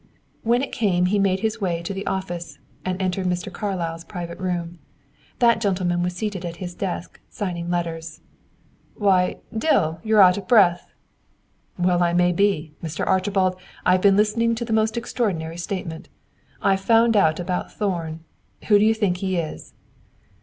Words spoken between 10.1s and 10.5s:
are out of